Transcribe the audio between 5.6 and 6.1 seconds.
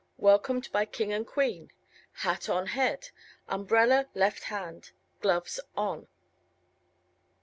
on.